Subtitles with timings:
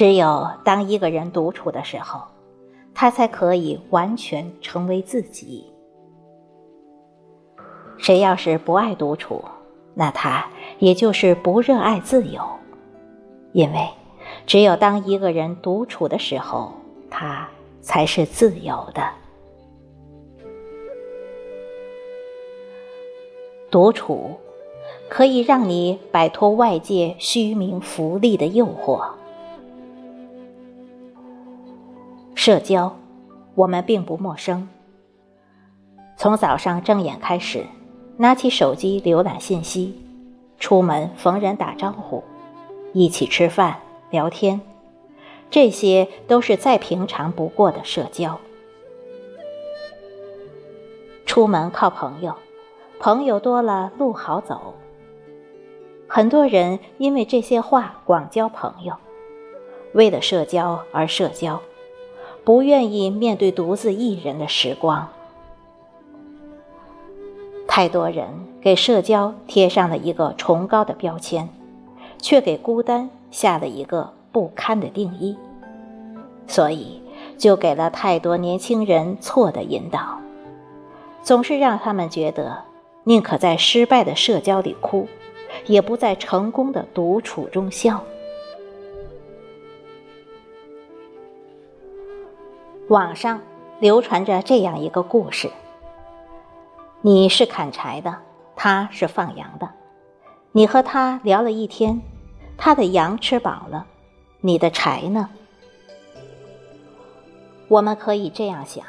[0.00, 2.22] 只有当一个人独处的时候，
[2.94, 5.70] 他才可以完全成为自己。
[7.98, 9.44] 谁要是不爱独处，
[9.92, 12.42] 那他也就是不热爱自由，
[13.52, 13.90] 因为
[14.46, 16.72] 只有当一个人独处的时候，
[17.10, 17.46] 他
[17.82, 19.06] 才是自由的。
[23.70, 24.30] 独处
[25.10, 29.04] 可以让你摆脱外界虚名浮利的诱惑。
[32.42, 32.96] 社交，
[33.54, 34.66] 我们并不陌生。
[36.16, 37.66] 从早上睁眼开始，
[38.16, 40.02] 拿起手机浏览信息，
[40.58, 42.24] 出门逢人打招呼，
[42.94, 43.76] 一起吃饭
[44.08, 44.58] 聊天，
[45.50, 48.40] 这些都是再平常不过的社交。
[51.26, 52.34] 出门靠朋友。
[52.98, 54.72] 朋友多了，路好走。
[56.08, 58.94] 很多人因为这些话广交朋友，
[59.92, 61.60] 为了社交而社交，
[62.44, 65.08] 不愿意面对独自一人的时光。
[67.66, 68.28] 太多人
[68.60, 71.48] 给社交贴上了一个崇高的标签，
[72.18, 75.36] 却给孤单下了一个不堪的定义，
[76.46, 77.00] 所以
[77.38, 80.18] 就给了太多年轻人错的引导，
[81.22, 82.64] 总是让他们觉得。
[83.04, 85.08] 宁可在失败的社交里哭，
[85.66, 88.04] 也不在成功的独处中笑。
[92.90, 93.40] 网上
[93.78, 95.48] 流传着这样一个故事：
[97.02, 98.16] 你是砍柴的，
[98.56, 99.70] 他是放羊的，
[100.50, 102.02] 你和他聊了一天，
[102.58, 103.86] 他的羊吃饱了，
[104.40, 105.30] 你的柴呢？
[107.68, 108.84] 我们可以这样想：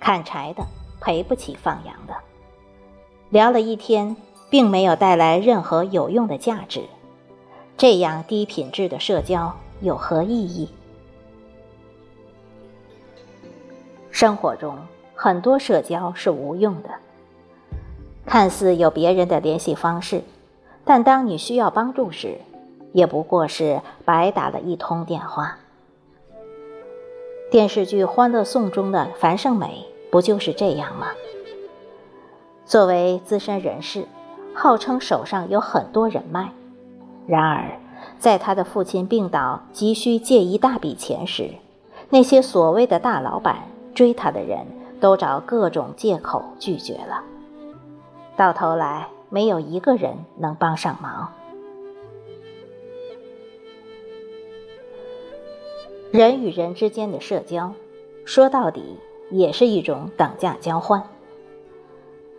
[0.00, 0.64] 砍柴的
[0.98, 2.14] 赔不起放羊的。
[3.28, 4.16] 聊了一天，
[4.48, 6.80] 并没有带来任何有用的价值，
[7.76, 10.70] 这样低品质的社交有何意义？
[14.14, 14.78] 生活中
[15.16, 16.90] 很多社交是无用的，
[18.24, 20.22] 看似有别人的联系方式，
[20.84, 22.38] 但当你需要帮助时，
[22.92, 25.58] 也不过是白打了一通电话。
[27.50, 31.08] 电视剧《欢乐颂》中的樊胜美不就是这样吗？
[32.64, 34.06] 作为资深人士，
[34.54, 36.52] 号称手上有很多人脉。
[37.26, 37.80] 然而，
[38.20, 41.50] 在他的父亲病倒、急需借一大笔钱时，
[42.10, 43.64] 那些所谓的大老板
[43.94, 44.66] 追他的人
[45.00, 47.22] 都找各种借口拒绝了。
[48.36, 51.32] 到头来，没有一个人能帮上忙。
[56.10, 57.72] 人与人之间的社交，
[58.24, 58.98] 说到底
[59.30, 61.02] 也是一种等价交换。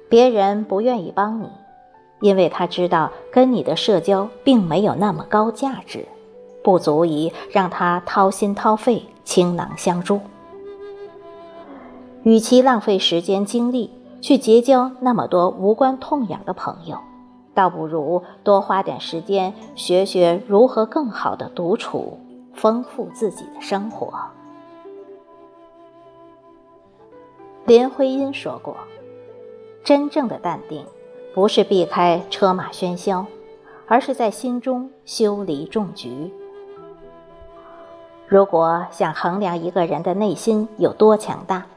[0.07, 1.49] 别人不愿意帮你，
[2.21, 6.05] 因为他知道跟你的社交并没有那么高价值，
[6.63, 10.21] 不足以让他掏心掏肺倾囊相助。
[12.25, 16.97] 与其浪费时间精力去结交那么多无关痛痒的朋友，
[17.53, 22.17] 倒不如多花点时间学学如何更好的独处，
[22.55, 24.11] 丰富自己的生活。
[27.65, 28.75] 林徽因说过。
[29.83, 30.83] 真正的淡定，
[31.35, 33.27] 不是避开车马喧嚣，
[33.85, 36.33] 而是在心中修篱种菊。
[38.27, 41.67] 如果想衡量一个人的内心有多强大，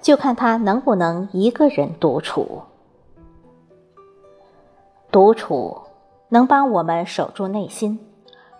[0.00, 2.62] 就看他能不能一个人独处。
[5.10, 5.82] 独处
[6.28, 7.98] 能帮我们守住内心，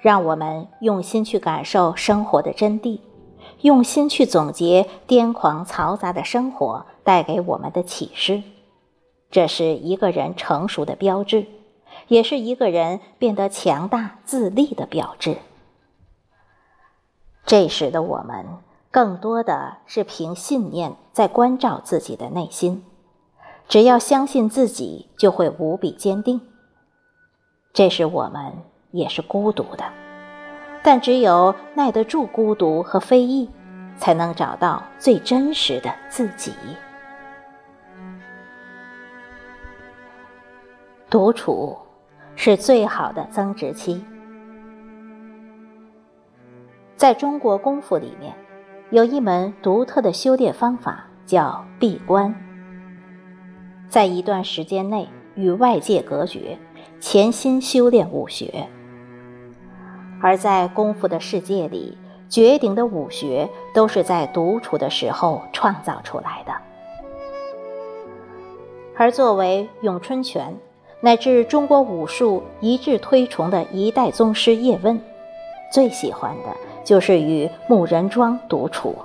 [0.00, 3.00] 让我们用心去感受生活的真谛，
[3.60, 8.42] 用心去总结癫狂嘈杂的生活带给我们的启示。
[9.30, 11.46] 这是一个人成熟的标志，
[12.08, 15.36] 也是一个人变得强大自立的标志。
[17.44, 18.46] 这时的我们，
[18.98, 22.84] 更多的是凭信念在关照自己的内心。
[23.68, 26.40] 只要相信自己，就会无比坚定。
[27.72, 28.54] 这时我们
[28.90, 29.84] 也是孤独的，
[30.82, 33.48] 但只有耐得住孤独和非议，
[33.96, 36.52] 才能找到最真实的自己。
[41.08, 41.78] 独处
[42.34, 44.04] 是最好的增值期。
[46.96, 48.34] 在中国功夫里面，
[48.90, 52.34] 有一门独特的修炼方法，叫闭关。
[53.88, 56.58] 在一段时间内与外界隔绝，
[56.98, 58.66] 潜心修炼武学。
[60.22, 61.98] 而在功夫的世界里，
[62.28, 66.52] 绝顶的武学都是在独处的时候创造出来的。
[68.96, 70.56] 而作为咏春拳。
[71.00, 75.00] 乃至中国武术一致推崇的一代宗师叶问，
[75.72, 76.48] 最喜欢的
[76.88, 78.96] 就是与木人桩独处。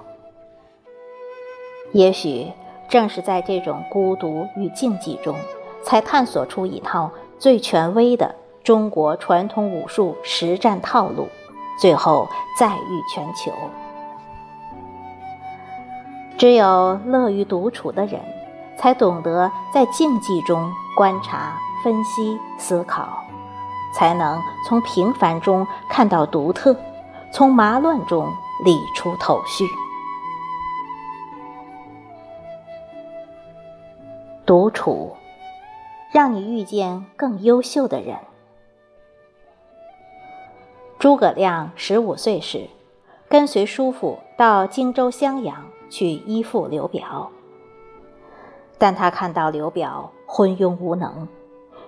[1.92, 2.50] 也许
[2.88, 5.36] 正是在这种孤独与静寂中，
[5.84, 11.28] 才探索出一套最权威的中国传统武术实战套路，
[11.78, 13.52] 最后载誉全球。
[16.38, 18.22] 只有乐于独处的人，
[18.78, 23.26] 才懂得在静寂中观察、分析、思考，
[23.94, 26.74] 才能从平凡中看到独特，
[27.34, 28.32] 从麻乱中
[28.64, 29.66] 理出头绪。
[34.46, 35.16] 独处，
[36.12, 38.20] 让你遇见更优秀的人。
[41.00, 42.70] 诸葛亮十五岁时，
[43.28, 47.32] 跟随叔父到荆州襄阳去依附刘表，
[48.78, 51.28] 但他看到刘表昏庸无能，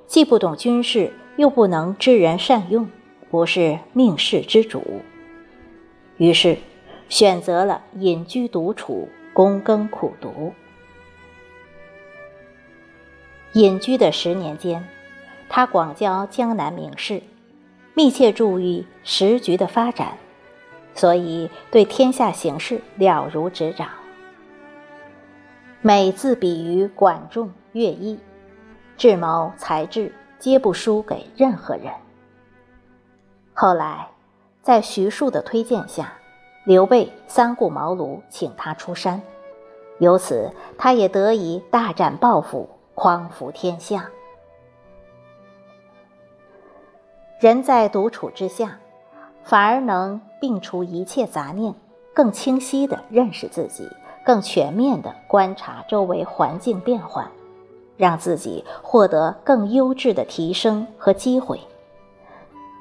[0.07, 2.89] 既不懂军事，又不能知人善用，
[3.29, 4.81] 不是命世之主，
[6.17, 6.57] 于是
[7.09, 10.53] 选择了隐居独处，躬耕苦读。
[13.53, 14.87] 隐居的十年间，
[15.47, 17.21] 他广交江南名士，
[17.93, 20.17] 密切注意时局的发展，
[20.93, 23.89] 所以对天下形势了如指掌。
[25.81, 28.19] 每自比于管仲、乐毅，
[28.97, 31.93] 智谋才智皆不输给任何人。
[33.53, 34.07] 后来，
[34.65, 36.13] 在徐庶的推荐下，
[36.63, 39.21] 刘备三顾茅庐请他出山，
[39.99, 42.67] 由此他也得以大展抱负。
[42.95, 44.09] 匡扶天下，
[47.39, 48.79] 人在独处之下，
[49.43, 51.75] 反而能摒除一切杂念，
[52.11, 53.87] 更清晰地认识自己，
[54.25, 57.29] 更全面地观察周围环境变换，
[57.97, 61.59] 让自己获得更优质的提升和机会。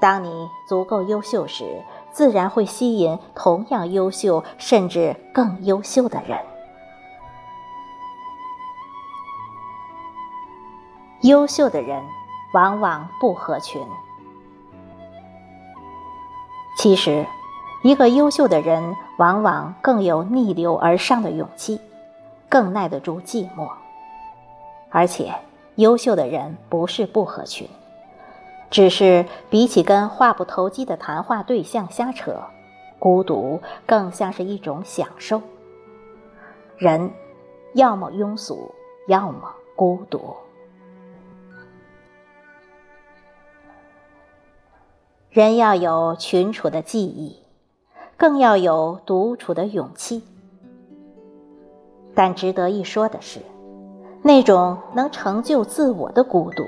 [0.05, 6.39] 当你足够优秀时，自然会吸引同样优秀甚至更优秀的人。
[11.23, 12.03] 优秀的人
[12.53, 13.81] 往往不合群。
[16.77, 17.25] 其实，
[17.83, 21.81] 一个优秀的人往往更有逆流而上的勇气，
[22.51, 23.71] 更耐得住寂寞。
[24.91, 25.35] 而且，
[25.77, 27.67] 优秀的人不是不合群，
[28.71, 32.43] 只是比起跟话不投机的谈话对象瞎扯，
[32.99, 35.41] 孤独更像是一种享受。
[36.77, 37.11] 人，
[37.75, 38.75] 要么庸俗，
[39.07, 40.35] 要么孤独。
[45.31, 47.39] 人要有群处的记忆，
[48.17, 50.23] 更要有独处的勇气。
[52.15, 53.41] 但值得一说的是，
[54.23, 56.63] 那种能成就自我的孤独，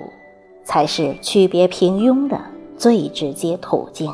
[0.67, 2.41] 才是区别平庸的
[2.77, 4.13] 最直接途径。